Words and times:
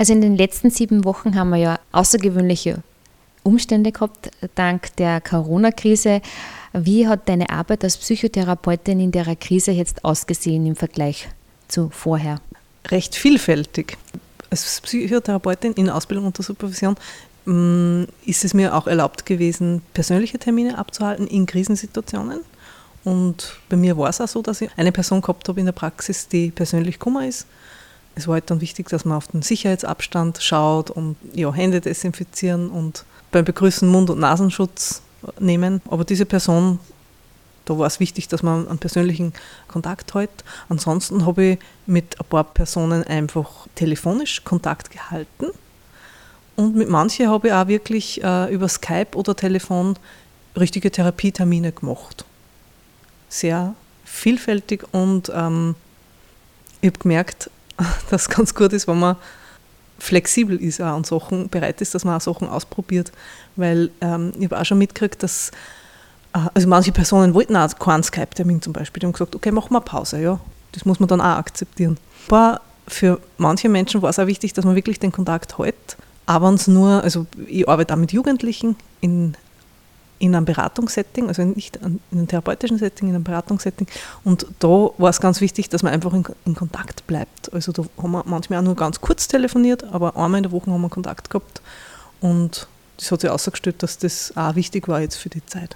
Also 0.00 0.14
in 0.14 0.22
den 0.22 0.34
letzten 0.34 0.70
sieben 0.70 1.04
Wochen 1.04 1.36
haben 1.36 1.50
wir 1.50 1.58
ja 1.58 1.78
außergewöhnliche 1.92 2.78
Umstände 3.42 3.92
gehabt, 3.92 4.30
dank 4.54 4.96
der 4.96 5.20
Corona-Krise. 5.20 6.22
Wie 6.72 7.06
hat 7.06 7.28
deine 7.28 7.50
Arbeit 7.50 7.84
als 7.84 7.98
Psychotherapeutin 7.98 8.98
in 8.98 9.12
der 9.12 9.36
Krise 9.36 9.72
jetzt 9.72 10.02
ausgesehen 10.02 10.64
im 10.64 10.74
Vergleich 10.74 11.28
zu 11.68 11.90
vorher? 11.90 12.40
Recht 12.86 13.14
vielfältig. 13.14 13.98
Als 14.48 14.80
Psychotherapeutin 14.80 15.74
in 15.74 15.90
Ausbildung 15.90 16.24
unter 16.24 16.42
Supervision 16.42 16.96
mm, 17.44 18.04
ist 18.24 18.42
es 18.46 18.54
mir 18.54 18.74
auch 18.74 18.86
erlaubt 18.86 19.26
gewesen, 19.26 19.82
persönliche 19.92 20.38
Termine 20.38 20.78
abzuhalten 20.78 21.26
in 21.26 21.44
Krisensituationen. 21.44 22.40
Und 23.04 23.58
bei 23.68 23.76
mir 23.76 23.98
war 23.98 24.08
es 24.08 24.22
auch 24.22 24.28
so, 24.28 24.40
dass 24.40 24.62
ich 24.62 24.70
eine 24.78 24.92
Person 24.92 25.20
gehabt 25.20 25.46
habe 25.50 25.60
in 25.60 25.66
der 25.66 25.74
Praxis, 25.74 26.26
die 26.26 26.50
persönlich 26.50 26.98
Kummer 26.98 27.26
ist. 27.26 27.46
Es 28.20 28.28
war 28.28 28.34
halt 28.34 28.50
dann 28.50 28.60
wichtig, 28.60 28.88
dass 28.90 29.06
man 29.06 29.16
auf 29.16 29.28
den 29.28 29.40
Sicherheitsabstand 29.40 30.42
schaut 30.42 30.90
und 30.90 31.16
ja, 31.32 31.50
Hände 31.52 31.80
desinfizieren 31.80 32.68
und 32.68 33.06
beim 33.30 33.46
Begrüßen 33.46 33.88
Mund- 33.88 34.10
und 34.10 34.20
Nasenschutz 34.20 35.00
nehmen. 35.38 35.80
Aber 35.88 36.04
diese 36.04 36.26
Person, 36.26 36.78
da 37.64 37.78
war 37.78 37.86
es 37.86 37.98
wichtig, 37.98 38.28
dass 38.28 38.42
man 38.42 38.68
einen 38.68 38.78
persönlichen 38.78 39.32
Kontakt 39.68 40.12
hält. 40.14 40.44
Ansonsten 40.68 41.24
habe 41.24 41.44
ich 41.44 41.58
mit 41.86 42.20
ein 42.20 42.26
paar 42.26 42.44
Personen 42.44 43.04
einfach 43.04 43.66
telefonisch 43.74 44.44
Kontakt 44.44 44.90
gehalten. 44.90 45.46
Und 46.56 46.76
mit 46.76 46.90
manchen 46.90 47.28
habe 47.28 47.48
ich 47.48 47.54
auch 47.54 47.68
wirklich 47.68 48.22
äh, 48.22 48.52
über 48.52 48.68
Skype 48.68 49.14
oder 49.16 49.34
Telefon 49.34 49.96
richtige 50.58 50.90
Therapietermine 50.90 51.72
gemacht. 51.72 52.26
Sehr 53.30 53.74
vielfältig 54.04 54.84
und 54.92 55.32
ähm, 55.34 55.74
ich 56.82 56.88
habe 56.88 56.98
gemerkt, 56.98 57.50
dass 58.10 58.28
ganz 58.28 58.54
gut 58.54 58.72
ist, 58.72 58.86
wenn 58.88 58.98
man 58.98 59.16
flexibel 59.98 60.56
ist 60.56 60.80
auch 60.80 60.96
und 60.96 61.06
Sachen 61.06 61.48
bereit 61.48 61.80
ist, 61.80 61.94
dass 61.94 62.04
man 62.04 62.16
auch 62.16 62.20
Sachen 62.20 62.48
ausprobiert. 62.48 63.12
Weil 63.56 63.90
ähm, 64.00 64.32
ich 64.38 64.44
habe 64.44 64.60
auch 64.60 64.64
schon 64.64 64.78
mitgekriegt, 64.78 65.22
dass 65.22 65.50
äh, 66.32 66.38
also 66.54 66.68
manche 66.68 66.92
Personen 66.92 67.34
wollten 67.34 67.56
auch 67.56 67.78
keinen 67.78 68.02
Skype-Termin 68.02 68.62
zum 68.62 68.72
Beispiel. 68.72 69.00
Die 69.00 69.06
haben 69.06 69.12
gesagt, 69.12 69.34
okay, 69.34 69.50
machen 69.50 69.72
wir 69.72 69.80
Pause, 69.80 70.20
ja. 70.20 70.40
Das 70.72 70.84
muss 70.84 71.00
man 71.00 71.08
dann 71.08 71.20
auch 71.20 71.36
akzeptieren. 71.36 71.98
Aber 72.28 72.60
für 72.86 73.20
manche 73.38 73.68
Menschen 73.68 74.02
war 74.02 74.10
es 74.10 74.18
auch 74.18 74.26
wichtig, 74.26 74.52
dass 74.52 74.64
man 74.64 74.74
wirklich 74.74 75.00
den 75.00 75.12
Kontakt 75.12 75.58
hält. 75.58 75.96
Aber 76.26 76.48
es 76.50 76.68
nur, 76.68 77.02
also 77.02 77.26
ich 77.46 77.68
arbeite 77.68 77.94
auch 77.94 77.98
mit 77.98 78.12
Jugendlichen 78.12 78.76
in 79.00 79.36
in 80.20 80.36
einem 80.36 80.44
Beratungssetting, 80.44 81.28
also 81.28 81.42
nicht 81.42 81.76
in 81.76 81.98
einem 82.12 82.28
therapeutischen 82.28 82.78
Setting, 82.78 83.08
in 83.08 83.14
einem 83.14 83.24
Beratungssetting. 83.24 83.88
Und 84.22 84.46
da 84.58 84.68
war 84.68 85.08
es 85.08 85.20
ganz 85.20 85.40
wichtig, 85.40 85.70
dass 85.70 85.82
man 85.82 85.92
einfach 85.92 86.12
in, 86.12 86.24
in, 86.44 86.54
Kontakt 86.54 87.06
bleibt. 87.06 87.52
Also 87.52 87.72
da 87.72 87.84
haben 87.96 88.12
wir 88.12 88.22
manchmal 88.26 88.60
auch 88.60 88.64
nur 88.64 88.76
ganz 88.76 89.00
kurz 89.00 89.28
telefoniert, 89.28 89.82
aber 89.84 90.16
einmal 90.16 90.36
in 90.38 90.42
der 90.44 90.52
Woche 90.52 90.70
haben 90.70 90.82
wir 90.82 90.90
Kontakt 90.90 91.30
gehabt. 91.30 91.62
Und 92.20 92.68
das 92.98 93.10
hat 93.10 93.22
sich 93.22 93.30
ausgestellt, 93.30 93.82
dass 93.82 93.96
das 93.96 94.36
auch 94.36 94.54
wichtig 94.54 94.88
war 94.88 95.00
jetzt 95.00 95.16
für 95.16 95.30
die 95.30 95.44
Zeit. 95.46 95.74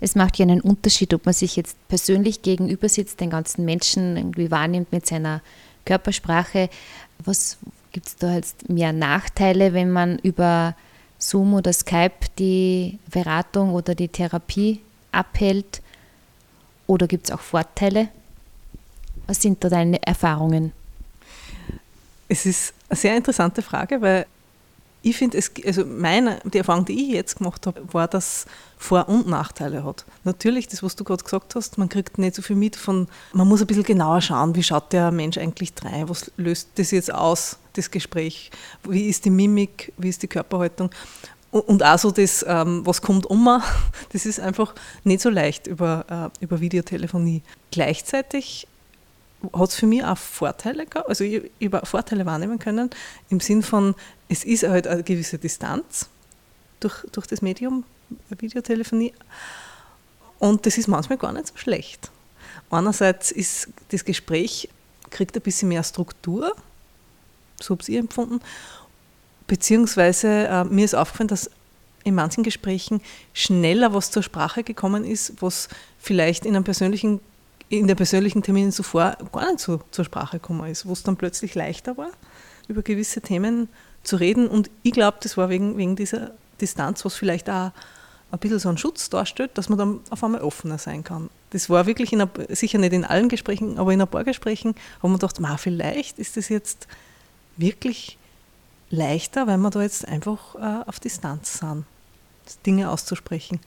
Es 0.00 0.16
macht 0.16 0.38
ja 0.38 0.44
einen 0.44 0.60
Unterschied, 0.60 1.14
ob 1.14 1.24
man 1.24 1.32
sich 1.32 1.54
jetzt 1.54 1.76
persönlich 1.86 2.42
gegenüber 2.42 2.88
sitzt, 2.88 3.20
den 3.20 3.30
ganzen 3.30 3.64
Menschen 3.64 4.16
irgendwie 4.16 4.50
wahrnimmt 4.50 4.90
mit 4.90 5.06
seiner 5.06 5.40
Körpersprache. 5.84 6.68
Was 7.24 7.58
gibt 7.92 8.08
es 8.08 8.16
da 8.16 8.34
jetzt 8.34 8.68
mehr 8.68 8.92
Nachteile, 8.92 9.72
wenn 9.72 9.90
man 9.90 10.18
über 10.18 10.74
Zoom 11.18 11.54
oder 11.54 11.72
Skype 11.72 12.26
die 12.38 12.98
Beratung 13.10 13.72
oder 13.74 13.94
die 13.94 14.08
Therapie 14.08 14.80
abhält? 15.12 15.82
Oder 16.86 17.06
gibt 17.06 17.26
es 17.26 17.30
auch 17.30 17.40
Vorteile? 17.40 18.08
Was 19.26 19.42
sind 19.42 19.62
da 19.62 19.68
deine 19.68 20.02
Erfahrungen? 20.06 20.72
Es 22.28 22.46
ist 22.46 22.72
eine 22.88 22.96
sehr 22.96 23.16
interessante 23.16 23.62
Frage, 23.62 24.00
weil 24.00 24.26
ich 25.02 25.16
finde, 25.16 25.38
also 25.64 25.84
meine, 25.84 26.40
die 26.44 26.58
Erfahrung, 26.58 26.84
die 26.84 27.04
ich 27.04 27.14
jetzt 27.14 27.38
gemacht 27.38 27.66
habe, 27.66 27.82
war, 27.92 28.08
dass 28.08 28.46
Vor- 28.76 29.08
und 29.08 29.28
Nachteile 29.28 29.84
hat. 29.84 30.04
Natürlich, 30.24 30.68
das, 30.68 30.82
was 30.82 30.96
du 30.96 31.04
gerade 31.04 31.22
gesagt 31.22 31.54
hast, 31.54 31.78
man 31.78 31.88
kriegt 31.88 32.18
nicht 32.18 32.34
so 32.34 32.42
viel 32.42 32.56
mit 32.56 32.76
von, 32.76 33.08
man 33.32 33.48
muss 33.48 33.60
ein 33.60 33.66
bisschen 33.66 33.84
genauer 33.84 34.20
schauen, 34.20 34.54
wie 34.54 34.62
schaut 34.62 34.92
der 34.92 35.10
Mensch 35.10 35.38
eigentlich 35.38 35.72
rein, 35.82 36.08
was 36.08 36.30
löst 36.36 36.70
das 36.76 36.90
jetzt 36.90 37.12
aus, 37.12 37.58
das 37.74 37.90
Gespräch, 37.90 38.50
wie 38.84 39.08
ist 39.08 39.24
die 39.24 39.30
Mimik, 39.30 39.92
wie 39.98 40.08
ist 40.08 40.22
die 40.22 40.28
Körperhaltung. 40.28 40.90
Und 41.50 41.82
auch 41.82 41.98
so 41.98 42.10
das, 42.10 42.44
ähm, 42.46 42.82
was 42.84 43.00
kommt 43.00 43.24
um, 43.26 43.62
das 44.12 44.26
ist 44.26 44.38
einfach 44.38 44.74
nicht 45.04 45.22
so 45.22 45.30
leicht 45.30 45.66
über, 45.66 46.30
äh, 46.40 46.44
über 46.44 46.60
Videotelefonie. 46.60 47.42
Gleichzeitig 47.70 48.67
hat 49.52 49.68
es 49.68 49.76
für 49.76 49.86
mich 49.86 50.04
auch 50.04 50.18
Vorteile 50.18 50.86
gehabt, 50.86 51.08
also 51.08 51.24
ich, 51.24 51.50
ich 51.58 51.72
habe 51.72 51.86
Vorteile 51.86 52.26
wahrnehmen 52.26 52.58
können, 52.58 52.90
im 53.28 53.40
Sinn 53.40 53.62
von, 53.62 53.94
es 54.28 54.44
ist 54.44 54.64
halt 54.64 54.86
eine 54.86 55.02
gewisse 55.02 55.38
Distanz 55.38 56.08
durch, 56.80 57.04
durch 57.12 57.26
das 57.26 57.42
Medium 57.42 57.84
Videotelefonie. 58.30 59.12
Und 60.38 60.66
das 60.66 60.78
ist 60.78 60.88
manchmal 60.88 61.18
gar 61.18 61.32
nicht 61.32 61.48
so 61.48 61.56
schlecht. 61.56 62.10
Einerseits 62.70 63.30
ist 63.30 63.68
das 63.90 64.04
Gespräch, 64.04 64.68
kriegt 65.10 65.36
ein 65.36 65.42
bisschen 65.42 65.68
mehr 65.68 65.82
Struktur, 65.82 66.54
so 67.60 67.74
habe 67.74 67.82
ich 67.86 67.96
empfunden, 67.96 68.40
beziehungsweise 69.46 70.46
äh, 70.46 70.64
mir 70.64 70.84
ist 70.84 70.94
aufgefallen, 70.94 71.28
dass 71.28 71.50
in 72.04 72.14
manchen 72.14 72.44
Gesprächen 72.44 73.00
schneller 73.32 73.92
was 73.94 74.10
zur 74.10 74.22
Sprache 74.22 74.62
gekommen 74.62 75.04
ist, 75.04 75.34
was 75.40 75.68
vielleicht 75.98 76.46
in 76.46 76.54
einem 76.54 76.64
persönlichen 76.64 77.20
in 77.68 77.86
den 77.86 77.96
persönlichen 77.96 78.42
Terminen 78.42 78.72
zuvor 78.72 79.16
gar 79.32 79.46
nicht 79.50 79.60
so 79.60 79.80
zur 79.90 80.04
Sprache 80.04 80.38
gekommen 80.38 80.70
ist, 80.70 80.86
wo 80.86 80.92
es 80.92 81.02
dann 81.02 81.16
plötzlich 81.16 81.54
leichter 81.54 81.96
war, 81.96 82.10
über 82.66 82.82
gewisse 82.82 83.20
Themen 83.20 83.68
zu 84.02 84.16
reden. 84.16 84.48
Und 84.48 84.70
ich 84.82 84.92
glaube, 84.92 85.18
das 85.22 85.36
war 85.36 85.48
wegen, 85.48 85.76
wegen 85.76 85.96
dieser 85.96 86.32
Distanz, 86.60 87.04
was 87.04 87.14
vielleicht 87.14 87.50
auch 87.50 87.72
ein 88.30 88.38
bisschen 88.38 88.58
so 88.58 88.68
einen 88.68 88.78
Schutz 88.78 89.08
darstellt, 89.10 89.52
dass 89.54 89.68
man 89.68 89.78
dann 89.78 90.00
auf 90.10 90.22
einmal 90.22 90.42
offener 90.42 90.78
sein 90.78 91.04
kann. 91.04 91.30
Das 91.50 91.70
war 91.70 91.86
wirklich, 91.86 92.12
in, 92.12 92.26
sicher 92.50 92.78
nicht 92.78 92.92
in 92.92 93.04
allen 93.04 93.28
Gesprächen, 93.28 93.78
aber 93.78 93.92
in 93.92 94.00
ein 94.00 94.08
paar 94.08 94.24
Gesprächen 94.24 94.74
haben 95.02 95.12
wir 95.12 95.18
gedacht, 95.18 95.40
vielleicht 95.60 96.18
ist 96.18 96.36
das 96.36 96.48
jetzt 96.48 96.86
wirklich 97.56 98.18
leichter, 98.90 99.46
weil 99.46 99.58
wir 99.58 99.70
da 99.70 99.82
jetzt 99.82 100.06
einfach 100.06 100.54
äh, 100.56 100.88
auf 100.88 101.00
Distanz 101.00 101.58
sind, 101.58 101.84
Dinge 102.66 102.90
auszusprechen. 102.90 103.60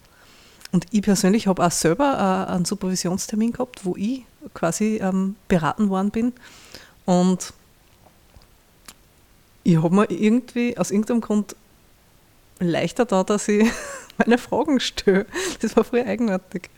Und 0.71 0.85
ich 0.91 1.01
persönlich 1.01 1.47
habe 1.47 1.65
auch 1.65 1.71
selber 1.71 2.47
äh, 2.47 2.51
einen 2.53 2.65
Supervisionstermin 2.65 3.51
gehabt, 3.51 3.85
wo 3.85 3.95
ich 3.97 4.23
quasi 4.53 4.99
ähm, 5.01 5.35
beraten 5.47 5.89
worden 5.89 6.11
bin. 6.11 6.33
Und 7.05 7.53
ich 9.63 9.81
habe 9.81 9.93
mir 9.93 10.09
irgendwie 10.09 10.77
aus 10.77 10.91
irgendeinem 10.91 11.21
Grund 11.21 11.55
leichter 12.59 13.05
da, 13.05 13.23
dass 13.23 13.47
ich 13.47 13.69
meine 14.17 14.37
Fragen 14.37 14.79
stelle. 14.79 15.25
Das 15.61 15.75
war 15.75 15.83
früher 15.83 16.05
eigenartig. 16.05 16.69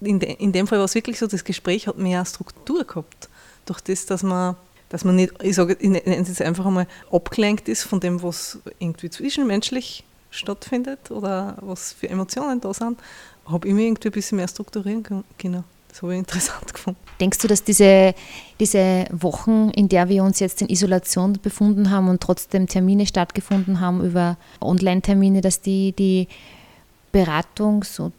In, 0.00 0.18
de, 0.18 0.34
in 0.34 0.52
dem 0.52 0.66
Fall 0.66 0.78
war 0.78 0.84
es 0.84 0.94
wirklich 0.94 1.18
so, 1.18 1.26
das 1.26 1.44
Gespräch 1.44 1.86
hat 1.86 1.96
mehr 1.96 2.24
Struktur 2.24 2.84
gehabt. 2.84 3.28
Durch 3.66 3.80
das, 3.80 4.06
dass 4.06 4.22
man, 4.22 4.56
dass 4.88 5.04
man 5.04 5.16
nicht, 5.16 5.32
ich 5.42 5.54
sage, 5.54 5.76
es 5.80 6.28
jetzt 6.28 6.42
einfach 6.42 6.66
einmal, 6.66 6.88
abgelenkt 7.10 7.68
ist 7.68 7.84
von 7.84 8.00
dem, 8.00 8.22
was 8.22 8.58
irgendwie 8.80 9.08
zwischenmenschlich 9.08 10.04
stattfindet 10.32 11.10
oder 11.10 11.56
was 11.60 11.92
für 11.92 12.08
Emotionen 12.08 12.60
da 12.60 12.74
sind, 12.74 12.98
habe 13.46 13.68
ich 13.68 13.74
mich 13.74 13.86
irgendwie 13.86 14.08
ein 14.08 14.12
bisschen 14.12 14.36
mehr 14.36 14.48
strukturieren 14.48 15.02
können. 15.02 15.64
Das 15.88 16.02
habe 16.02 16.14
ich 16.14 16.18
interessant 16.18 16.72
gefunden. 16.72 16.98
Denkst 17.20 17.38
du, 17.38 17.48
dass 17.48 17.62
diese, 17.62 18.14
diese 18.58 19.06
Wochen, 19.12 19.70
in 19.70 19.88
der 19.88 20.08
wir 20.08 20.24
uns 20.24 20.40
jetzt 20.40 20.62
in 20.62 20.68
Isolation 20.68 21.34
befunden 21.40 21.90
haben 21.90 22.08
und 22.08 22.20
trotzdem 22.20 22.66
Termine 22.66 23.06
stattgefunden 23.06 23.80
haben 23.80 24.04
über 24.04 24.36
Online-Termine, 24.60 25.42
dass 25.42 25.60
die 25.60 25.92
die 25.92 26.28
Beratungs- 27.12 28.00
und 28.00 28.14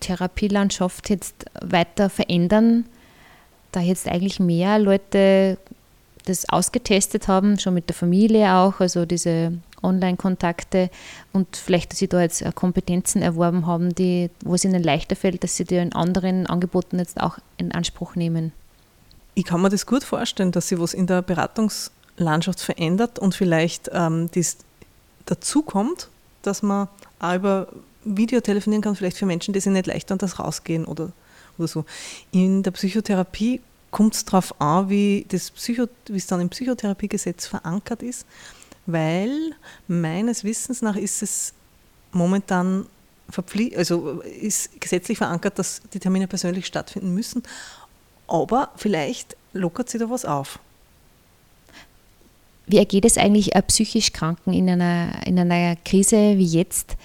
Therapielandschaft 0.00 1.10
jetzt 1.10 1.46
weiter 1.60 2.10
verändern, 2.10 2.86
da 3.72 3.80
jetzt 3.80 4.08
eigentlich 4.08 4.40
mehr 4.40 4.78
Leute 4.78 5.58
das 6.24 6.48
ausgetestet 6.48 7.28
haben, 7.28 7.58
schon 7.58 7.74
mit 7.74 7.88
der 7.88 7.94
Familie 7.94 8.54
auch, 8.54 8.80
also 8.80 9.06
diese 9.06 9.52
Online-Kontakte 9.82 10.90
und 11.32 11.56
vielleicht, 11.56 11.92
dass 11.92 11.98
sie 11.98 12.08
da 12.08 12.20
jetzt 12.20 12.44
Kompetenzen 12.54 13.22
erworben 13.22 13.66
haben, 13.66 13.94
die, 13.94 14.30
wo 14.44 14.54
es 14.54 14.64
ihnen 14.64 14.82
leichter 14.82 15.16
fällt, 15.16 15.42
dass 15.42 15.56
sie 15.56 15.64
die 15.64 15.76
in 15.76 15.92
anderen 15.92 16.46
Angeboten 16.46 16.98
jetzt 16.98 17.20
auch 17.20 17.38
in 17.56 17.72
Anspruch 17.72 18.14
nehmen. 18.14 18.52
Ich 19.34 19.44
kann 19.44 19.62
mir 19.62 19.70
das 19.70 19.86
gut 19.86 20.04
vorstellen, 20.04 20.52
dass 20.52 20.68
sich 20.68 20.78
was 20.78 20.94
in 20.94 21.06
der 21.06 21.22
Beratungslandschaft 21.22 22.60
verändert 22.60 23.18
und 23.18 23.34
vielleicht 23.34 23.90
ähm, 23.92 24.28
das 24.34 24.58
dazukommt, 25.26 26.08
dass 26.42 26.62
man 26.62 26.88
auch 27.20 27.34
über 27.34 27.68
Video 28.04 28.40
telefonieren 28.40 28.82
kann, 28.82 28.96
vielleicht 28.96 29.16
für 29.16 29.26
Menschen, 29.26 29.52
die 29.54 29.60
sich 29.60 29.72
nicht 29.72 29.86
leicht 29.86 30.10
an 30.10 30.18
das 30.18 30.38
rausgehen 30.38 30.84
oder, 30.84 31.12
oder 31.58 31.68
so. 31.68 31.84
In 32.32 32.62
der 32.62 32.70
Psychotherapie 32.72 33.60
kommt 33.90 34.14
es 34.14 34.24
darauf 34.24 34.58
an, 34.60 34.88
wie, 34.88 35.26
das 35.28 35.50
Psycho, 35.50 35.86
wie 36.06 36.16
es 36.16 36.26
dann 36.26 36.40
im 36.40 36.48
Psychotherapiegesetz 36.48 37.46
verankert 37.46 38.02
ist 38.02 38.26
weil 38.86 39.52
meines 39.88 40.44
Wissens 40.44 40.82
nach 40.82 40.96
ist 40.96 41.22
es 41.22 41.52
momentan 42.12 42.86
also 43.76 44.20
ist 44.22 44.80
gesetzlich 44.80 45.18
verankert, 45.18 45.58
dass 45.58 45.82
die 45.92 46.00
Termine 46.00 46.26
persönlich 46.26 46.66
stattfinden 46.66 47.14
müssen, 47.14 47.44
aber 48.26 48.70
vielleicht 48.76 49.36
lockert 49.52 49.88
sich 49.88 50.00
da 50.00 50.10
was 50.10 50.24
auf. 50.24 50.58
Wie 52.66 52.78
ergeht 52.78 53.04
es 53.04 53.18
eigentlich 53.18 53.50
psychisch 53.66 54.12
Kranken 54.12 54.52
in 54.52 54.68
einer, 54.68 55.26
in 55.26 55.38
einer 55.38 55.76
Krise 55.76 56.38
wie 56.38 56.46
jetzt, 56.46 56.96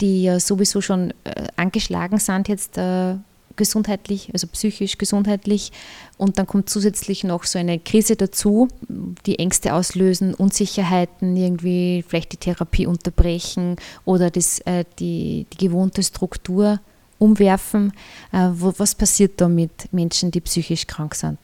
die 0.00 0.24
ja 0.24 0.40
sowieso 0.40 0.80
schon 0.80 1.12
äh, 1.24 1.46
angeschlagen 1.56 2.18
sind 2.18 2.48
jetzt 2.48 2.76
äh, 2.76 3.14
gesundheitlich, 3.56 4.30
also 4.32 4.46
psychisch 4.46 4.98
gesundheitlich 4.98 5.72
und 6.16 6.38
dann 6.38 6.46
kommt 6.46 6.70
zusätzlich 6.70 7.24
noch 7.24 7.44
so 7.44 7.58
eine 7.58 7.78
Krise 7.78 8.16
dazu, 8.16 8.68
die 9.26 9.38
Ängste 9.38 9.74
auslösen, 9.74 10.34
Unsicherheiten, 10.34 11.36
irgendwie 11.36 12.04
vielleicht 12.06 12.32
die 12.32 12.36
Therapie 12.36 12.86
unterbrechen 12.86 13.76
oder 14.04 14.30
das, 14.30 14.60
äh, 14.60 14.84
die, 14.98 15.46
die 15.52 15.66
gewohnte 15.66 16.02
Struktur 16.02 16.80
umwerfen. 17.18 17.92
Äh, 18.32 18.50
wo, 18.52 18.72
was 18.76 18.94
passiert 18.94 19.40
da 19.40 19.48
mit 19.48 19.92
Menschen, 19.92 20.30
die 20.30 20.40
psychisch 20.40 20.86
krank 20.86 21.14
sind? 21.14 21.38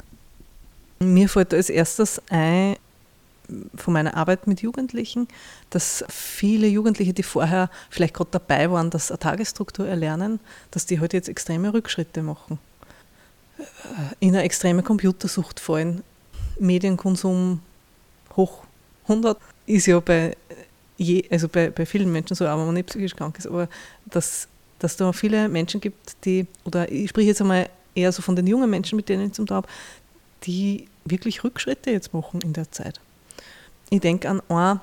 Mir 1.00 1.28
fällt 1.28 1.54
als 1.54 1.70
erstes 1.70 2.20
ein, 2.28 2.76
von 3.74 3.92
meiner 3.92 4.16
Arbeit 4.16 4.46
mit 4.46 4.62
Jugendlichen, 4.62 5.28
dass 5.70 6.04
viele 6.08 6.66
Jugendliche, 6.66 7.12
die 7.12 7.22
vorher 7.22 7.70
vielleicht 7.90 8.14
gerade 8.14 8.30
dabei 8.32 8.70
waren, 8.70 8.90
dass 8.90 9.10
eine 9.10 9.18
Tagesstruktur 9.18 9.86
erlernen, 9.86 10.40
dass 10.70 10.86
die 10.86 10.96
heute 10.96 11.02
halt 11.02 11.12
jetzt 11.14 11.28
extreme 11.28 11.72
Rückschritte 11.72 12.22
machen. 12.22 12.58
Äh, 13.58 13.64
in 14.20 14.30
eine 14.30 14.42
extreme 14.42 14.82
Computersucht 14.82 15.60
fallen. 15.60 16.02
Medienkonsum 16.58 17.60
hoch 18.36 18.64
100 19.04 19.38
ist 19.66 19.86
ja 19.86 19.98
bei, 20.00 20.36
je, 20.96 21.24
also 21.30 21.48
bei, 21.48 21.70
bei 21.70 21.86
vielen 21.86 22.12
Menschen 22.12 22.34
so, 22.34 22.46
aber 22.46 22.64
man 22.64 22.74
nicht 22.74 22.88
psychisch 22.88 23.16
krank 23.16 23.38
ist, 23.38 23.46
aber 23.46 23.68
dass, 24.06 24.48
dass 24.78 24.96
da 24.96 25.12
viele 25.12 25.48
Menschen 25.48 25.80
gibt, 25.80 26.24
die, 26.24 26.46
oder 26.64 26.90
ich 26.90 27.10
spreche 27.10 27.28
jetzt 27.28 27.40
einmal 27.40 27.68
eher 27.94 28.12
so 28.12 28.22
von 28.22 28.36
den 28.36 28.46
jungen 28.46 28.70
Menschen, 28.70 28.96
mit 28.96 29.08
denen 29.08 29.26
ich 29.26 29.32
zum 29.32 29.46
Tag 29.46 29.56
habe, 29.56 29.68
die 30.44 30.86
wirklich 31.04 31.44
Rückschritte 31.44 31.90
jetzt 31.90 32.12
machen 32.12 32.40
in 32.42 32.52
der 32.52 32.70
Zeit 32.70 33.00
ich 33.90 34.00
denke 34.00 34.28
an 34.28 34.40
eine 34.48 34.80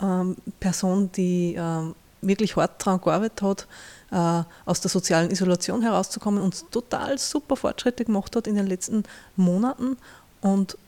ähm, 0.00 0.36
Person, 0.60 1.10
die 1.12 1.54
ähm, 1.58 1.94
wirklich 2.20 2.56
hart 2.56 2.84
daran 2.86 3.00
gearbeitet 3.00 3.42
hat, 3.42 3.66
äh, 4.10 4.44
aus 4.64 4.80
der 4.80 4.90
sozialen 4.90 5.30
Isolation 5.30 5.82
herauszukommen 5.82 6.42
und 6.42 6.70
total 6.70 7.18
super 7.18 7.56
Fortschritte 7.56 8.04
gemacht 8.04 8.34
hat 8.36 8.46
in 8.46 8.54
den 8.54 8.66
letzten 8.66 9.02
Monaten. 9.36 9.96
Und 10.40 10.78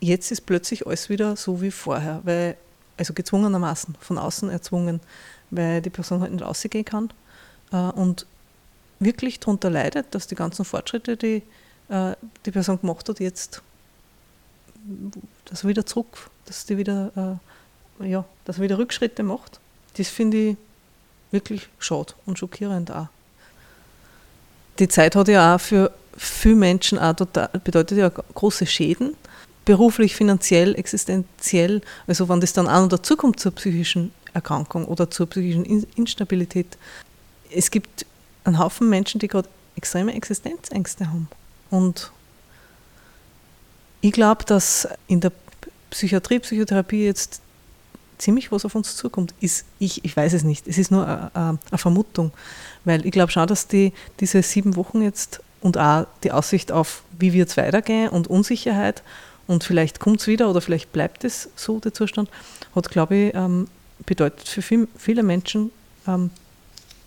jetzt 0.00 0.30
ist 0.30 0.42
plötzlich 0.46 0.86
alles 0.86 1.08
wieder 1.08 1.36
so 1.36 1.62
wie 1.62 1.70
vorher, 1.70 2.20
weil, 2.24 2.56
also 2.96 3.14
gezwungenermaßen, 3.14 3.96
von 4.00 4.18
außen 4.18 4.50
erzwungen, 4.50 5.00
weil 5.50 5.80
die 5.80 5.90
Person 5.90 6.20
halt 6.20 6.32
nicht 6.32 6.44
rausgehen 6.44 6.84
kann 6.84 7.10
äh, 7.72 7.76
und 7.76 8.26
wirklich 8.98 9.40
darunter 9.40 9.70
leidet, 9.70 10.14
dass 10.14 10.26
die 10.26 10.34
ganzen 10.34 10.64
Fortschritte, 10.64 11.16
die 11.16 11.42
äh, 11.88 12.14
die 12.44 12.50
Person 12.50 12.80
gemacht 12.80 13.08
hat, 13.08 13.20
jetzt 13.20 13.62
dass 15.44 15.64
er 15.64 15.68
wieder 15.68 15.86
zurück, 15.86 16.30
dass 16.46 16.66
die 16.66 16.76
wieder, 16.78 17.38
äh, 18.00 18.08
ja, 18.08 18.24
dass 18.44 18.58
er 18.58 18.62
wieder 18.62 18.78
Rückschritte 18.78 19.22
macht. 19.22 19.60
Das 19.96 20.08
finde 20.08 20.36
ich 20.36 20.56
wirklich 21.30 21.68
schade 21.78 22.14
und 22.26 22.38
schockierend 22.38 22.90
auch. 22.90 23.08
Die 24.78 24.88
Zeit 24.88 25.14
hat 25.14 25.28
ja 25.28 25.54
auch 25.54 25.60
für 25.60 25.92
viele 26.16 26.54
Menschen 26.54 26.98
auch 26.98 27.14
total, 27.14 27.48
bedeutet 27.64 27.98
ja 27.98 28.08
große 28.08 28.66
Schäden, 28.66 29.14
beruflich, 29.64 30.16
finanziell, 30.16 30.74
existenziell. 30.74 31.82
Also 32.06 32.28
wenn 32.28 32.40
das 32.40 32.52
dann 32.52 32.68
auch 32.68 32.80
noch 32.82 32.88
dazukommt 32.88 33.40
zur 33.40 33.52
psychischen 33.52 34.12
Erkrankung 34.32 34.84
oder 34.86 35.10
zur 35.10 35.26
psychischen 35.26 35.64
Instabilität. 35.96 36.78
Es 37.50 37.70
gibt 37.70 38.06
einen 38.44 38.58
Haufen 38.58 38.88
Menschen, 38.88 39.18
die 39.18 39.28
gerade 39.28 39.48
extreme 39.76 40.14
Existenzängste 40.14 41.08
haben. 41.08 41.28
Und 41.70 42.10
ich 44.00 44.12
glaube, 44.12 44.44
dass 44.44 44.88
in 45.06 45.20
der 45.20 45.32
Psychiatrie, 45.90 46.38
Psychotherapie 46.38 47.04
jetzt 47.04 47.40
ziemlich 48.18 48.52
was 48.52 48.64
auf 48.64 48.74
uns 48.74 48.96
zukommt. 48.96 49.34
Ist, 49.40 49.64
ich, 49.78 50.04
ich 50.04 50.16
weiß 50.16 50.32
es 50.32 50.44
nicht. 50.44 50.68
Es 50.68 50.78
ist 50.78 50.90
nur 50.90 51.06
eine, 51.06 51.30
eine 51.34 51.78
Vermutung. 51.78 52.32
Weil 52.84 53.04
ich 53.04 53.12
glaube 53.12 53.32
schon, 53.32 53.46
dass 53.46 53.66
die, 53.66 53.92
diese 54.20 54.42
sieben 54.42 54.76
Wochen 54.76 55.02
jetzt 55.02 55.40
und 55.60 55.76
auch 55.76 56.06
die 56.22 56.32
Aussicht 56.32 56.72
auf, 56.72 57.02
wie 57.18 57.32
wird 57.32 57.48
es 57.48 57.56
weitergehen 57.56 58.08
und 58.08 58.28
Unsicherheit 58.28 59.02
und 59.46 59.64
vielleicht 59.64 60.00
kommt 60.00 60.20
es 60.20 60.26
wieder 60.26 60.48
oder 60.48 60.60
vielleicht 60.60 60.92
bleibt 60.92 61.24
es 61.24 61.50
so, 61.56 61.80
der 61.80 61.92
Zustand, 61.92 62.30
hat, 62.74 62.88
glaube 62.88 63.16
ich, 63.16 63.34
ähm, 63.34 63.68
bedeutet 64.06 64.48
für 64.48 64.62
viel, 64.62 64.88
viele 64.96 65.22
Menschen 65.22 65.70
ähm, 66.06 66.30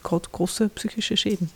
gerade 0.03 0.27
große 0.31 0.69
psychische 0.69 1.17
Schäden. 1.17 1.49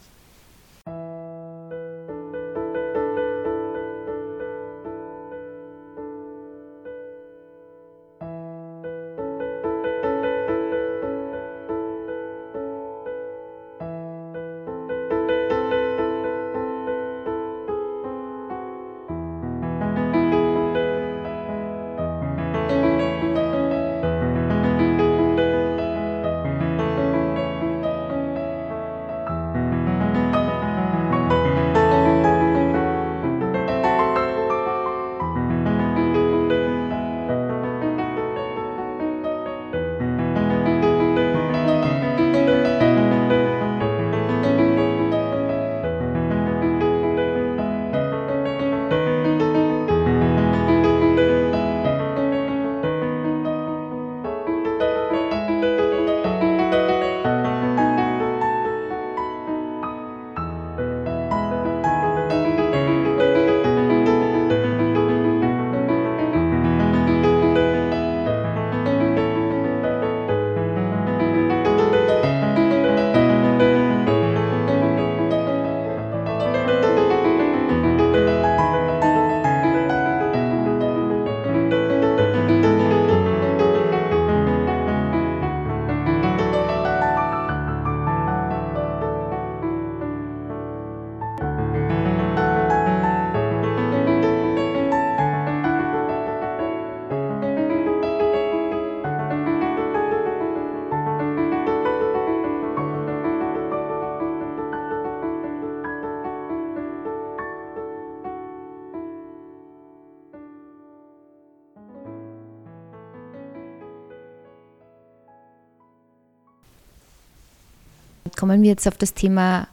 Kommen 118.37 118.61
wir 118.61 118.69
jetzt 118.69 118.87
auf 118.87 118.97
das 118.97 119.13
Thema 119.13 119.67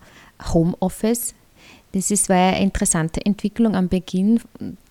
Homeoffice. 0.52 1.34
Das 1.92 2.10
ist, 2.10 2.28
war 2.28 2.36
eine 2.36 2.62
interessante 2.62 3.24
Entwicklung 3.24 3.76
am 3.76 3.88
Beginn 3.88 4.40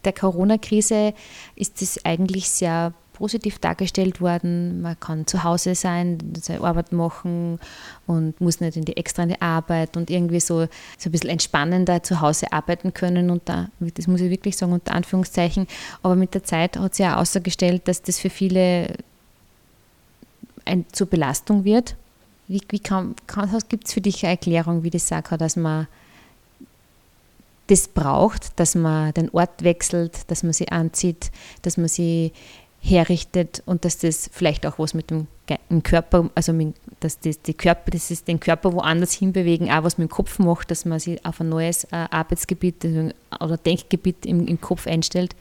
der 0.06 0.14
Corona-Krise. 0.14 1.14
Ist 1.56 1.82
es 1.82 2.06
eigentlich 2.06 2.50
sehr 2.50 2.94
positiv 3.14 3.60
dargestellt 3.60 4.22
worden. 4.22 4.82
Man 4.82 5.00
kann 5.00 5.26
zu 5.26 5.44
Hause 5.44 5.76
sein, 5.76 6.18
seine 6.40 6.62
Arbeit 6.62 6.92
machen 6.92 7.60
und 8.06 8.40
muss 8.40 8.62
nicht 8.62 8.78
in 8.78 8.86
die 8.86 8.96
extra 8.96 9.26
Arbeit 9.40 9.98
und 9.98 10.10
irgendwie 10.10 10.40
so, 10.40 10.68
so 10.98 11.10
ein 11.10 11.12
bisschen 11.12 11.30
entspannender 11.32 12.04
zu 12.04 12.22
Hause 12.22 12.52
arbeiten 12.54 12.94
können. 12.94 13.32
Und 13.32 13.50
da, 13.50 13.70
das 13.80 14.08
muss 14.08 14.22
ich 14.22 14.30
wirklich 14.30 14.56
sagen, 14.56 14.74
unter 14.74 14.94
Anführungszeichen. 14.94 15.68
Aber 16.04 16.16
mit 16.16 16.34
der 16.36 16.44
Zeit 16.44 16.78
hat 16.78 16.96
sich 16.96 17.06
ja 17.06 17.18
ausgestellt, 17.18 17.88
dass 17.88 18.02
das 18.04 18.20
für 18.20 18.30
viele 18.30 18.96
ein, 20.66 20.86
zur 20.92 21.08
Belastung 21.08 21.66
wird 21.66 21.96
wie, 22.54 22.62
wie 22.70 22.80
kann, 22.80 23.16
kann, 23.28 23.50
gibt 23.68 23.88
es 23.88 23.94
für 23.94 24.02
dich 24.02 24.24
eine 24.24 24.32
Erklärung, 24.32 24.84
wie 24.84 24.90
das 24.90 25.08
sagt, 25.08 25.42
dass 25.42 25.56
man 25.56 25.88
das 27.68 27.88
braucht, 27.88 28.60
dass 28.60 28.76
man 28.76 29.14
den 29.14 29.30
Ort 29.32 29.64
wechselt, 29.64 30.30
dass 30.30 30.44
man 30.44 30.54
sie 30.54 30.70
anzieht, 30.70 31.32
dass 31.62 31.78
man 31.78 31.88
sie 31.88 32.32
herrichtet 32.82 33.64
und 33.66 33.86
dass 33.86 33.98
das 33.98 34.30
vielleicht 34.32 34.66
auch 34.66 34.78
was 34.78 34.94
mit 34.94 35.10
dem 35.10 35.28
Körper, 35.84 36.30
also 36.36 36.52
mit, 36.52 36.76
dass 37.00 37.20
das, 37.20 37.42
die 37.42 37.54
Körper, 37.54 37.92
das 37.92 38.12
ist 38.12 38.28
den 38.28 38.40
Körper 38.40 38.74
woanders 38.74 39.14
hinbewegen, 39.14 39.72
auch 39.72 39.84
was 39.84 39.98
mit 39.98 40.10
dem 40.10 40.12
Kopf 40.12 40.38
macht, 40.40 40.70
dass 40.70 40.84
man 40.84 41.00
sich 41.00 41.26
auf 41.26 41.40
ein 41.40 41.50
neues 41.50 41.86
äh, 41.86 42.08
Arbeitsgebiet 42.12 42.86
oder 43.40 43.58
Denkgebiet 43.58 44.26
im, 44.26 44.46
im 44.48 44.60
Kopf 44.60 44.86
einstellt. 44.86 45.36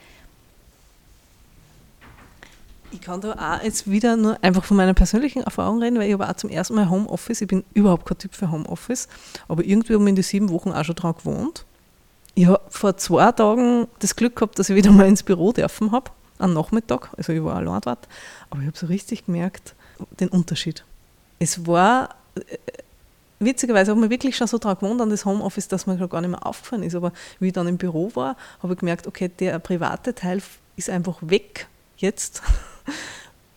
Ich 2.92 3.00
kann 3.00 3.22
da 3.22 3.32
auch 3.32 3.64
jetzt 3.64 3.90
wieder 3.90 4.16
nur 4.16 4.36
einfach 4.42 4.64
von 4.64 4.76
meiner 4.76 4.92
persönlichen 4.92 5.42
Erfahrung 5.42 5.82
reden, 5.82 5.98
weil 5.98 6.08
ich 6.08 6.12
habe 6.12 6.28
auch 6.28 6.36
zum 6.36 6.50
ersten 6.50 6.74
Mal 6.74 6.90
Homeoffice, 6.90 7.40
ich 7.40 7.48
bin 7.48 7.64
überhaupt 7.72 8.06
kein 8.06 8.18
Typ 8.18 8.34
für 8.34 8.50
Homeoffice, 8.50 9.08
aber 9.48 9.64
irgendwie 9.64 9.94
haben 9.94 10.02
wir 10.02 10.10
in 10.10 10.16
den 10.16 10.22
sieben 10.22 10.50
Wochen 10.50 10.70
auch 10.70 10.84
schon 10.84 10.94
dran 10.94 11.14
gewohnt. 11.14 11.64
Ich 12.34 12.46
habe 12.46 12.60
vor 12.68 12.96
zwei 12.98 13.32
Tagen 13.32 13.88
das 13.98 14.14
Glück 14.14 14.36
gehabt, 14.36 14.58
dass 14.58 14.68
ich 14.68 14.76
wieder 14.76 14.92
mal 14.92 15.06
ins 15.06 15.22
Büro 15.22 15.52
dürfen 15.52 15.90
habe, 15.90 16.10
am 16.38 16.52
Nachmittag, 16.52 17.08
also 17.16 17.32
ich 17.32 17.42
war 17.42 17.56
allein 17.56 17.80
dort, 17.80 18.08
aber 18.50 18.60
ich 18.60 18.66
habe 18.66 18.76
so 18.76 18.86
richtig 18.86 19.24
gemerkt, 19.24 19.74
den 20.20 20.28
Unterschied. 20.28 20.84
Es 21.38 21.66
war, 21.66 22.10
äh, 22.34 22.58
witzigerweise 23.38 23.92
habe 23.92 24.04
ich 24.04 24.10
wirklich 24.10 24.36
schon 24.36 24.46
so 24.46 24.58
dran 24.58 24.76
gewohnt 24.76 25.00
an 25.00 25.08
das 25.08 25.24
Homeoffice, 25.24 25.68
dass 25.68 25.86
mir 25.86 25.96
gar 26.08 26.20
nicht 26.20 26.30
mehr 26.30 26.46
aufgefallen 26.46 26.82
ist, 26.82 26.94
aber 26.94 27.12
wie 27.40 27.48
ich 27.48 27.52
dann 27.54 27.68
im 27.68 27.78
Büro 27.78 28.10
war, 28.14 28.36
habe 28.62 28.74
ich 28.74 28.78
gemerkt, 28.78 29.06
okay, 29.06 29.28
der 29.28 29.58
private 29.60 30.14
Teil 30.14 30.42
ist 30.76 30.90
einfach 30.90 31.18
weg 31.22 31.68
jetzt 31.96 32.42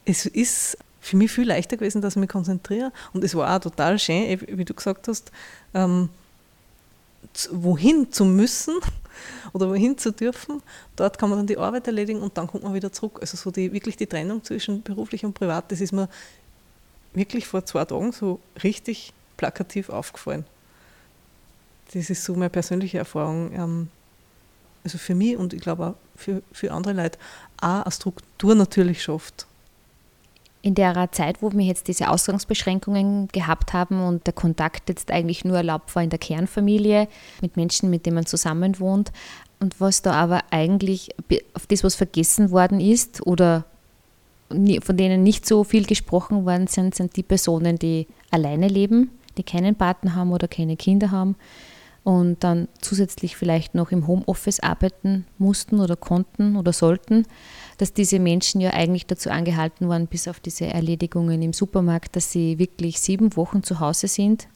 es 0.05 0.25
ist 0.25 0.77
für 1.01 1.17
mich 1.17 1.31
viel 1.31 1.47
leichter 1.47 1.77
gewesen, 1.77 2.01
dass 2.01 2.15
ich 2.15 2.19
mich 2.19 2.29
konzentriere. 2.29 2.91
Und 3.13 3.23
es 3.23 3.35
war 3.35 3.55
auch 3.55 3.59
total 3.59 3.99
schön, 3.99 4.23
eh, 4.23 4.39
wie 4.47 4.65
du 4.65 4.73
gesagt 4.73 5.07
hast, 5.07 5.31
ähm, 5.73 6.09
wohin 7.51 8.11
zu 8.11 8.25
müssen 8.25 8.75
oder 9.53 9.69
wohin 9.69 9.97
zu 9.97 10.11
dürfen. 10.11 10.61
Dort 10.95 11.17
kann 11.17 11.29
man 11.29 11.39
dann 11.39 11.47
die 11.47 11.57
Arbeit 11.57 11.87
erledigen 11.87 12.21
und 12.21 12.37
dann 12.37 12.47
kommt 12.47 12.63
man 12.63 12.73
wieder 12.73 12.91
zurück. 12.91 13.19
Also 13.21 13.37
so 13.37 13.51
die, 13.51 13.71
wirklich 13.71 13.97
die 13.97 14.07
Trennung 14.07 14.43
zwischen 14.43 14.81
beruflich 14.81 15.25
und 15.25 15.33
privat, 15.33 15.71
das 15.71 15.81
ist 15.81 15.91
mir 15.91 16.09
wirklich 17.13 17.47
vor 17.47 17.65
zwei 17.65 17.85
Tagen 17.85 18.11
so 18.11 18.39
richtig 18.63 19.13
plakativ 19.37 19.89
aufgefallen. 19.89 20.45
Das 21.93 22.09
ist 22.09 22.23
so 22.23 22.33
meine 22.33 22.49
persönliche 22.49 22.97
Erfahrung. 22.97 23.51
Ähm, 23.53 23.87
also 24.83 24.97
für 24.97 25.15
mich 25.15 25.35
und 25.35 25.53
ich 25.53 25.61
glaube 25.61 25.87
auch 25.87 25.95
für, 26.15 26.41
für 26.51 26.71
andere 26.71 26.93
Leute 26.93 27.17
auch 27.65 27.83
eine 27.83 27.91
Struktur 27.91 28.55
natürlich 28.55 29.01
schafft. 29.01 29.47
In 30.61 30.73
der 30.73 31.11
Zeit, 31.11 31.41
wo 31.41 31.51
wir 31.51 31.63
jetzt 31.65 31.87
diese 31.87 32.09
Ausgangsbeschränkungen 32.09 33.27
gehabt 33.27 33.73
haben 33.73 34.01
und 34.01 34.25
der 34.25 34.33
Kontakt 34.33 34.89
jetzt 34.89 35.11
eigentlich 35.11 35.45
nur 35.45 35.57
erlaubt 35.57 35.95
war 35.95 36.01
in 36.01 36.09
der 36.09 36.17
Kernfamilie 36.17 37.07
mit 37.41 37.55
Menschen, 37.55 37.89
mit 37.91 38.05
denen 38.05 38.15
man 38.15 38.25
zusammen 38.25 38.79
wohnt, 38.79 39.11
und 39.59 39.79
was 39.79 40.01
da 40.01 40.13
aber 40.13 40.43
eigentlich 40.51 41.09
auf 41.53 41.65
das, 41.67 41.83
was 41.83 41.95
vergessen 41.95 42.51
worden 42.51 42.79
ist 42.79 43.25
oder 43.25 43.63
von 44.49 44.97
denen 44.97 45.23
nicht 45.23 45.45
so 45.45 45.63
viel 45.63 45.85
gesprochen 45.85 46.45
worden 46.45 46.67
sind, 46.67 46.93
sind 46.93 47.15
die 47.15 47.23
Personen, 47.23 47.79
die 47.79 48.05
alleine 48.31 48.67
leben, 48.67 49.11
die 49.37 49.43
keinen 49.43 49.75
Partner 49.75 50.15
haben 50.15 50.33
oder 50.33 50.47
keine 50.47 50.75
Kinder 50.75 51.11
haben 51.11 51.35
und 52.05 52.43
dann 52.43 52.67
zusätzlich 52.81 53.35
vielleicht 53.35 53.73
noch 53.73 53.91
im 53.91 54.05
Homeoffice 54.05 54.59
arbeiten 54.59 55.25
mussten 55.39 55.79
oder 55.79 55.95
konnten 55.95 56.55
oder 56.55 56.71
sollten, 56.71 57.25
dass 57.79 57.93
diese 57.93 58.19
Menschen 58.19 58.61
ja 58.61 58.69
eigentlich 58.69 59.07
dazu 59.07 59.31
angehalten 59.31 59.89
waren, 59.89 60.05
bis 60.05 60.27
auf 60.27 60.39
diese 60.39 60.67
Erledigungen 60.67 61.41
im 61.41 61.51
Supermarkt, 61.51 62.15
dass 62.15 62.31
sie 62.31 62.59
wirklich 62.59 62.99
sieben 62.99 63.35
Wochen 63.35 63.63
zu 63.63 63.79
Hause 63.79 64.07
sind 64.07 64.47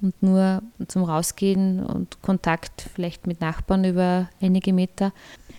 und 0.00 0.14
nur 0.22 0.62
zum 0.86 1.02
Rausgehen 1.02 1.84
und 1.84 2.22
Kontakt 2.22 2.88
vielleicht 2.94 3.26
mit 3.26 3.40
Nachbarn 3.40 3.84
über 3.84 4.28
einige 4.40 4.72
Meter. 4.72 5.12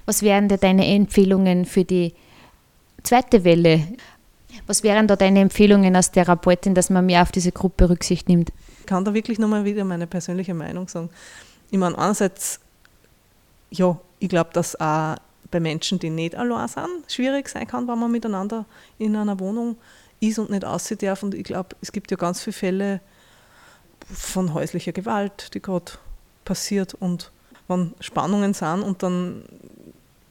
Was 0.05 0.21
wären 0.21 0.47
da 0.47 0.55
deine 0.55 0.87
Empfehlungen 0.87 1.65
für 1.65 1.83
die 1.83 2.13
zweite 3.03 3.43
Welle? 3.43 3.85
Was 4.65 4.81
wären 4.81 5.07
da 5.07 5.17
deine 5.17 5.41
Empfehlungen 5.41 5.93
als 5.93 6.11
Therapeutin, 6.11 6.73
dass 6.73 6.89
man 6.89 7.05
mehr 7.05 7.21
auf 7.21 7.33
diese 7.33 7.51
Gruppe 7.51 7.89
Rücksicht 7.89 8.29
nimmt? 8.29 8.53
Kann 8.87 9.05
da 9.05 9.13
wirklich 9.13 9.37
nochmal 9.37 9.65
wieder 9.65 9.83
meine 9.85 10.07
persönliche 10.07 10.53
Meinung 10.53 10.87
sagen. 10.87 11.09
Ich 11.69 11.77
meine, 11.77 11.97
einerseits, 11.97 12.59
ja, 13.69 13.99
ich 14.19 14.29
glaube, 14.29 14.49
dass 14.53 14.79
auch 14.79 15.17
bei 15.51 15.59
Menschen, 15.59 15.99
die 15.99 16.09
nicht 16.09 16.35
allein 16.35 16.67
sind, 16.67 16.87
schwierig 17.07 17.49
sein 17.49 17.67
kann, 17.67 17.87
wenn 17.87 17.99
man 17.99 18.11
miteinander 18.11 18.65
in 18.97 19.15
einer 19.15 19.39
Wohnung 19.39 19.77
ist 20.19 20.39
und 20.39 20.49
nicht 20.49 20.65
aussehen 20.65 20.97
darf. 20.97 21.23
Und 21.23 21.35
ich 21.35 21.43
glaube, 21.43 21.75
es 21.81 21.91
gibt 21.91 22.11
ja 22.11 22.17
ganz 22.17 22.41
viele 22.41 22.53
Fälle 22.53 23.01
von 24.11 24.53
häuslicher 24.53 24.91
Gewalt, 24.91 25.53
die 25.53 25.61
gerade 25.61 25.93
passiert. 26.45 26.93
Und 26.95 27.31
wenn 27.67 27.93
Spannungen 27.99 28.53
sind 28.53 28.81
und 28.81 29.03
dann 29.03 29.43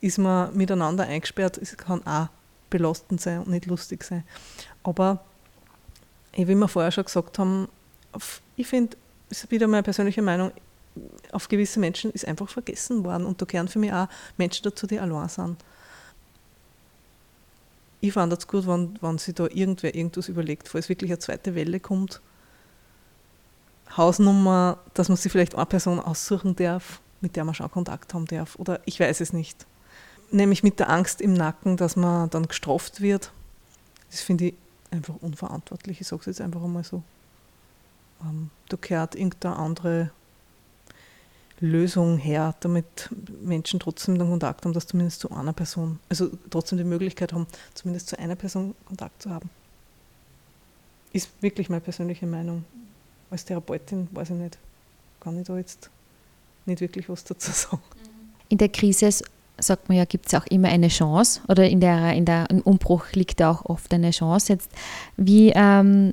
ist 0.00 0.18
man 0.18 0.54
miteinander 0.56 1.04
eingesperrt, 1.04 1.58
es 1.58 1.76
kann 1.76 2.06
auch 2.06 2.28
belastend 2.70 3.20
sein 3.20 3.40
und 3.40 3.48
nicht 3.48 3.66
lustig 3.66 4.04
sein. 4.04 4.24
Aber 4.82 5.24
wie 6.32 6.54
wir 6.54 6.68
vorher 6.68 6.90
schon 6.90 7.04
gesagt 7.04 7.38
haben, 7.38 7.68
ich 8.56 8.66
finde, 8.66 8.96
das 9.28 9.44
ist 9.44 9.50
wieder 9.50 9.66
meine 9.66 9.82
persönliche 9.82 10.22
Meinung, 10.22 10.52
auf 11.32 11.48
gewisse 11.48 11.78
Menschen 11.78 12.10
ist 12.12 12.26
einfach 12.26 12.48
vergessen 12.48 13.04
worden 13.04 13.26
und 13.26 13.40
da 13.40 13.46
gehören 13.46 13.68
für 13.68 13.78
mich 13.78 13.92
auch 13.92 14.08
Menschen 14.36 14.62
dazu, 14.64 14.86
die 14.86 14.98
allein 14.98 15.28
sind. 15.28 15.62
Ich 18.00 18.12
fand 18.12 18.32
es 18.32 18.46
gut, 18.46 18.66
wenn, 18.66 18.98
wenn 19.00 19.18
sich 19.18 19.34
da 19.34 19.46
irgendwer 19.46 19.94
irgendwas 19.94 20.28
überlegt, 20.28 20.68
falls 20.68 20.88
wirklich 20.88 21.10
eine 21.10 21.18
zweite 21.18 21.54
Welle 21.54 21.80
kommt. 21.80 22.20
Hausnummer, 23.96 24.78
dass 24.94 25.08
man 25.08 25.16
sich 25.16 25.32
vielleicht 25.32 25.54
eine 25.54 25.66
Person 25.66 26.00
aussuchen 26.00 26.56
darf, 26.56 27.00
mit 27.20 27.36
der 27.36 27.44
man 27.44 27.54
schon 27.54 27.70
Kontakt 27.70 28.14
haben 28.14 28.26
darf. 28.26 28.56
Oder 28.56 28.80
ich 28.84 29.00
weiß 29.00 29.20
es 29.20 29.32
nicht. 29.32 29.66
Nämlich 30.30 30.62
mit 30.62 30.78
der 30.78 30.90
Angst 30.90 31.20
im 31.20 31.34
Nacken, 31.34 31.76
dass 31.76 31.96
man 31.96 32.28
dann 32.30 32.48
gestraft 32.48 33.00
wird. 33.00 33.32
Das 34.10 34.20
finde 34.20 34.46
ich 34.46 34.54
einfach 34.90 35.14
unverantwortlich. 35.20 36.00
Ich 36.00 36.06
sage 36.06 36.20
es 36.20 36.26
jetzt 36.26 36.40
einfach 36.40 36.62
einmal 36.62 36.84
so 36.84 37.02
ähm, 38.22 38.50
da 38.68 38.76
gehört 38.80 39.14
irgendeine 39.14 39.56
andere 39.56 40.10
Lösung 41.60 42.18
her, 42.18 42.54
damit 42.60 43.08
Menschen 43.42 43.80
trotzdem 43.80 44.18
den 44.18 44.28
Kontakt 44.28 44.64
haben, 44.64 44.74
dass 44.74 44.86
zumindest 44.86 45.20
zu 45.20 45.30
einer 45.30 45.52
Person, 45.52 45.98
also 46.08 46.30
trotzdem 46.50 46.78
die 46.78 46.84
Möglichkeit 46.84 47.32
haben, 47.32 47.46
zumindest 47.74 48.08
zu 48.08 48.18
einer 48.18 48.36
Person 48.36 48.74
Kontakt 48.86 49.22
zu 49.22 49.30
haben. 49.30 49.48
Ist 51.12 51.30
wirklich 51.40 51.70
meine 51.70 51.80
persönliche 51.80 52.26
Meinung. 52.26 52.64
Als 53.30 53.44
Therapeutin 53.44 54.08
weiß 54.12 54.30
ich 54.30 54.36
nicht, 54.36 54.58
kann 55.20 55.40
ich 55.40 55.46
da 55.46 55.56
jetzt 55.56 55.90
nicht 56.66 56.80
wirklich 56.80 57.08
was 57.08 57.24
dazu 57.24 57.50
sagen. 57.52 57.82
In 58.48 58.58
der 58.58 58.68
Krise 58.68 59.10
sagt 59.58 59.88
man 59.88 59.96
ja, 59.96 60.04
gibt 60.04 60.26
es 60.26 60.34
auch 60.34 60.46
immer 60.46 60.68
eine 60.68 60.88
Chance 60.88 61.40
oder 61.48 61.66
in 61.68 61.80
der, 61.80 62.12
in 62.12 62.26
der, 62.26 62.50
im 62.50 62.60
Umbruch 62.60 63.12
liegt 63.12 63.42
auch 63.42 63.64
oft 63.64 63.92
eine 63.94 64.10
Chance. 64.10 64.52
Jetzt, 64.52 64.70
wie 65.16 65.52
ähm, 65.54 66.12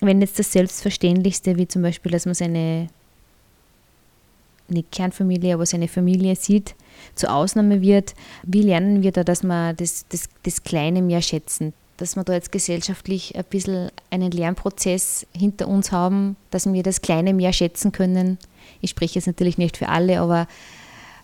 wenn 0.00 0.20
jetzt 0.20 0.38
das 0.38 0.52
Selbstverständlichste, 0.52 1.56
wie 1.56 1.68
zum 1.68 1.82
Beispiel, 1.82 2.12
dass 2.12 2.26
man 2.26 2.34
seine 2.34 2.88
eine 4.70 4.82
Kernfamilie, 4.84 5.54
aber 5.54 5.66
seine 5.66 5.88
Familie 5.88 6.36
sieht, 6.36 6.74
zur 7.14 7.34
Ausnahme 7.34 7.80
wird, 7.80 8.14
wie 8.44 8.62
lernen 8.62 9.02
wir 9.02 9.12
da, 9.12 9.24
dass 9.24 9.42
wir 9.42 9.74
das, 9.74 10.06
das, 10.08 10.28
das 10.44 10.62
Kleine 10.62 11.02
mehr 11.02 11.22
schätzen? 11.22 11.72
Dass 11.96 12.16
wir 12.16 12.24
da 12.24 12.32
jetzt 12.32 12.52
gesellschaftlich 12.52 13.36
ein 13.36 13.44
bisschen 13.44 13.90
einen 14.10 14.30
Lernprozess 14.30 15.26
hinter 15.36 15.68
uns 15.68 15.92
haben, 15.92 16.36
dass 16.50 16.72
wir 16.72 16.82
das 16.82 17.02
Kleine 17.02 17.34
mehr 17.34 17.52
schätzen 17.52 17.92
können. 17.92 18.38
Ich 18.80 18.90
spreche 18.90 19.16
jetzt 19.16 19.26
natürlich 19.26 19.58
nicht 19.58 19.76
für 19.76 19.88
alle, 19.88 20.20
aber 20.20 20.46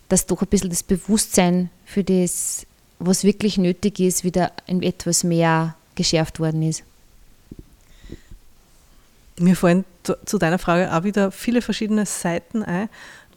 dass 0.08 0.26
doch 0.26 0.42
ein 0.42 0.48
bisschen 0.48 0.70
das 0.70 0.82
Bewusstsein 0.82 1.70
für 1.84 2.04
das, 2.04 2.66
was 2.98 3.24
wirklich 3.24 3.58
nötig 3.58 4.00
ist, 4.00 4.24
wieder 4.24 4.52
in 4.66 4.82
etwas 4.82 5.24
mehr 5.24 5.76
geschärft 5.94 6.40
worden 6.40 6.62
ist. 6.62 6.84
Mir 9.38 9.56
fallen 9.56 9.84
zu 10.24 10.38
deiner 10.38 10.58
Frage 10.58 10.92
auch 10.94 11.04
wieder 11.04 11.30
viele 11.30 11.60
verschiedene 11.60 12.06
Seiten 12.06 12.62
ein. 12.62 12.88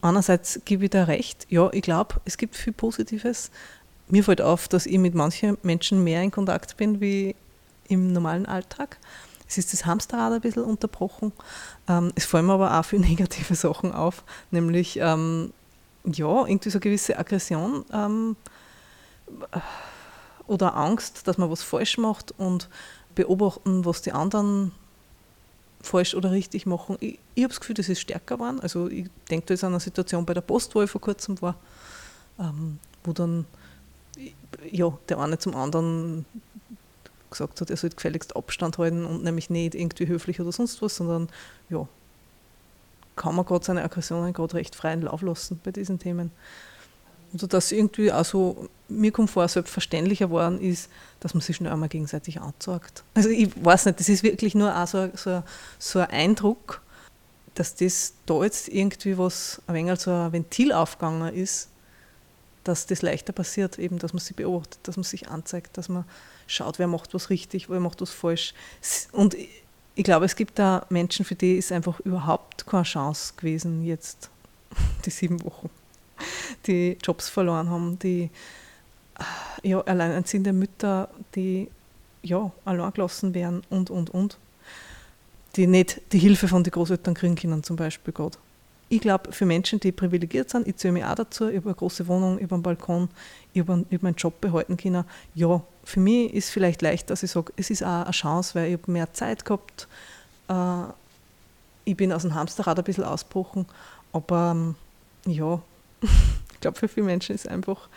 Einerseits 0.01 0.61
gebe 0.63 0.85
ich 0.85 0.91
da 0.91 1.03
recht, 1.03 1.45
ja, 1.49 1.69
ich 1.73 1.81
glaube, 1.81 2.21
es 2.23 2.37
gibt 2.37 2.55
viel 2.55 2.71
Positives. 2.71 3.51
Mir 4.07 4.23
fällt 4.23 4.41
auf, 4.41 4.67
dass 4.69 4.85
ich 4.85 4.97
mit 4.97 5.13
manchen 5.13 5.57
Menschen 5.61 6.03
mehr 6.03 6.21
in 6.23 6.31
Kontakt 6.31 6.77
bin 6.77 7.01
wie 7.01 7.35
im 7.89 8.13
normalen 8.13 8.45
Alltag. 8.45 8.97
Es 9.47 9.57
ist 9.57 9.73
das 9.73 9.85
Hamsterrad 9.85 10.31
ein 10.31 10.41
bisschen 10.41 10.63
unterbrochen. 10.63 11.33
Ähm, 11.87 12.13
es 12.15 12.25
fallen 12.25 12.45
mir 12.45 12.53
aber 12.53 12.79
auch 12.79 12.85
viele 12.85 13.01
negative 13.07 13.55
Sachen 13.55 13.91
auf, 13.91 14.23
nämlich 14.51 14.97
ähm, 15.01 15.51
ja, 16.05 16.45
irgendwie 16.45 16.69
so 16.69 16.77
eine 16.77 16.81
gewisse 16.81 17.19
Aggression 17.19 17.83
ähm, 17.91 18.35
oder 20.47 20.77
Angst, 20.77 21.27
dass 21.27 21.37
man 21.37 21.51
was 21.51 21.61
falsch 21.61 21.97
macht 21.97 22.33
und 22.37 22.69
beobachten, 23.15 23.85
was 23.85 24.01
die 24.01 24.13
anderen 24.13 24.71
falsch 25.81 26.13
oder 26.15 26.31
richtig 26.31 26.65
machen. 26.65 26.97
Ich, 26.99 27.19
ich 27.35 27.43
habe 27.43 27.53
das 27.53 27.59
Gefühl, 27.59 27.75
das 27.75 27.89
ist 27.89 28.01
stärker 28.01 28.35
geworden. 28.35 28.59
Also 28.59 28.87
ich 28.89 29.07
denke 29.29 29.47
da 29.47 29.53
ist 29.53 29.63
an 29.63 29.71
eine 29.71 29.79
Situation 29.79 30.25
bei 30.25 30.33
der 30.33 30.41
Post, 30.41 30.75
wo 30.75 30.81
ich 30.81 30.89
vor 30.89 31.01
kurzem 31.01 31.41
war, 31.41 31.55
ähm, 32.39 32.79
wo 33.03 33.13
dann 33.13 33.45
ja, 34.71 34.91
der 35.07 35.19
eine 35.19 35.37
zum 35.37 35.55
anderen 35.55 36.25
gesagt 37.29 37.61
hat, 37.61 37.69
er 37.69 37.77
sollte 37.77 37.95
gefälligst 37.95 38.35
Abstand 38.35 38.77
halten 38.77 39.05
und 39.05 39.23
nämlich 39.23 39.49
nicht 39.49 39.75
irgendwie 39.75 40.07
höflich 40.07 40.41
oder 40.41 40.51
sonst 40.51 40.81
was, 40.81 40.95
sondern 40.95 41.29
ja, 41.69 41.87
kann 43.15 43.35
man 43.35 43.45
gerade 43.45 43.65
seine 43.65 43.83
Aggressionen 43.83 44.33
gerade 44.33 44.55
recht 44.55 44.75
freien 44.75 45.01
Lauf 45.01 45.21
lassen 45.21 45.59
bei 45.63 45.71
diesen 45.71 45.99
Themen. 45.99 46.31
Oder 47.33 47.47
dass 47.47 47.71
irgendwie 47.71 48.11
auch 48.11 48.25
so, 48.25 48.69
mir 48.87 49.11
kommt 49.11 49.29
vor, 49.29 49.47
selbstverständlicher 49.47 50.27
geworden 50.27 50.59
ist, 50.59 50.89
dass 51.19 51.33
man 51.33 51.41
sich 51.41 51.57
schnell 51.57 51.71
einmal 51.71 51.89
gegenseitig 51.89 52.41
anzeigt. 52.41 53.03
Also 53.13 53.29
ich 53.29 53.49
weiß 53.63 53.85
nicht, 53.85 53.99
das 53.99 54.09
ist 54.09 54.23
wirklich 54.23 54.55
nur 54.55 54.75
auch 54.75 54.87
so, 54.87 55.09
so, 55.15 55.43
so 55.77 55.99
ein 55.99 56.09
Eindruck, 56.09 56.81
dass 57.55 57.75
das 57.75 58.13
da 58.25 58.43
jetzt 58.43 58.69
irgendwie 58.69 59.17
was, 59.17 59.61
ein 59.67 59.75
wenig 59.75 59.99
so 59.99 60.11
ein 60.11 60.31
Ventil 60.31 60.71
aufgegangen 60.71 61.33
ist, 61.33 61.69
dass 62.63 62.85
das 62.85 63.01
leichter 63.01 63.33
passiert, 63.33 63.79
eben, 63.79 63.99
dass 63.99 64.13
man 64.13 64.19
sich 64.19 64.35
beobachtet, 64.35 64.79
dass 64.83 64.95
man 64.95 65.03
sich 65.03 65.29
anzeigt, 65.29 65.77
dass 65.77 65.89
man 65.89 66.05
schaut, 66.47 66.79
wer 66.79 66.87
macht 66.87 67.13
was 67.13 67.29
richtig, 67.29 67.69
wer 67.69 67.79
macht 67.79 68.01
was 68.01 68.11
falsch. 68.11 68.53
Und 69.11 69.35
ich 69.95 70.03
glaube, 70.03 70.25
es 70.25 70.35
gibt 70.35 70.59
da 70.59 70.85
Menschen, 70.89 71.25
für 71.25 71.35
die 71.35 71.57
ist 71.57 71.71
einfach 71.71 71.99
überhaupt 72.01 72.65
keine 72.65 72.83
Chance 72.83 73.33
gewesen, 73.37 73.83
jetzt 73.83 74.29
die 75.05 75.09
sieben 75.09 75.43
Wochen, 75.43 75.69
die 76.67 76.97
Jobs 77.03 77.29
verloren 77.29 77.69
haben, 77.69 77.99
die 77.99 78.29
ja, 79.63 79.81
alleinerziehende 79.81 80.53
Mütter, 80.53 81.09
die 81.35 81.69
ja, 82.21 82.51
allein 82.65 82.93
gelassen 82.93 83.33
werden 83.33 83.63
und, 83.69 83.89
und, 83.89 84.09
und. 84.09 84.37
Die 85.55 85.67
nicht 85.67 86.01
die 86.11 86.19
Hilfe 86.19 86.47
von 86.47 86.63
den 86.63 86.71
Großeltern 86.71 87.13
kriegen 87.13 87.35
können, 87.35 87.63
zum 87.63 87.75
Beispiel 87.75 88.13
gerade. 88.13 88.37
Ich 88.91 89.01
glaube, 89.01 89.31
für 89.31 89.45
Menschen, 89.45 89.79
die 89.79 89.91
privilegiert 89.91 90.49
sind, 90.49 90.67
ich 90.67 90.77
zähle 90.77 90.93
mich 90.93 91.05
auch 91.05 91.15
dazu, 91.15 91.47
ich 91.47 91.57
habe 91.57 91.69
eine 91.69 91.75
große 91.75 92.07
Wohnung, 92.07 92.37
ich 92.37 92.43
habe 92.43 92.55
einen 92.55 92.63
Balkon, 92.63 93.09
ich 93.53 93.61
habe 93.61 93.85
meinen 94.01 94.15
Job 94.15 94.41
behalten 94.41 94.77
können. 94.77 95.03
Ja, 95.35 95.61
für 95.83 95.99
mich 95.99 96.33
ist 96.33 96.49
vielleicht 96.49 96.81
leicht, 96.81 97.09
dass 97.09 97.23
ich 97.23 97.31
sage, 97.31 97.53
es 97.55 97.69
ist 97.69 97.83
auch 97.83 98.03
eine 98.03 98.11
Chance, 98.11 98.55
weil 98.55 98.71
ich 98.71 98.79
habe 98.79 98.91
mehr 98.91 99.13
Zeit 99.13 99.45
gehabt. 99.45 99.87
Äh, 100.47 100.83
ich 101.85 101.95
bin 101.95 102.11
aus 102.11 102.23
dem 102.23 102.33
Hamsterrad 102.33 102.77
ein 102.79 102.83
bisschen 102.83 103.03
ausgebrochen, 103.03 103.65
aber 104.11 104.51
ähm, 104.55 104.75
ja, 105.25 105.61
ich 106.53 106.59
glaube, 106.59 106.77
für 106.77 106.87
viele 106.87 107.05
Menschen 107.05 107.35
ist 107.35 107.47
einfach, 107.47 107.89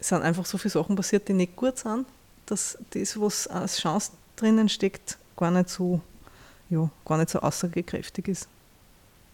sind 0.00 0.22
einfach 0.22 0.46
so 0.46 0.58
viele 0.58 0.72
Sachen 0.72 0.96
passiert, 0.96 1.28
die 1.28 1.32
nicht 1.32 1.56
gut 1.56 1.78
sind, 1.78 2.06
dass 2.46 2.78
das, 2.90 3.20
was 3.20 3.46
als 3.46 3.78
Chance 3.78 4.12
drinnen 4.36 4.68
steckt, 4.68 5.18
gar 5.36 5.50
nicht 5.50 5.68
so, 5.68 6.00
ja, 6.70 6.88
gar 7.04 7.18
nicht 7.18 7.30
so 7.30 7.40
aussagekräftig 7.40 8.28
ist. 8.28 8.48